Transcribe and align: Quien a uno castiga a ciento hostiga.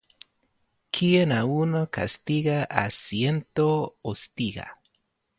Quien 0.89 1.31
a 1.31 1.45
uno 1.45 1.91
castiga 1.91 2.63
a 2.63 2.89
ciento 2.89 3.97
hostiga. 4.01 4.79